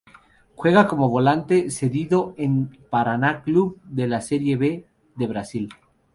[0.55, 5.69] Juega como volante cedido en Paraná Clube de la Serie B de Brasil.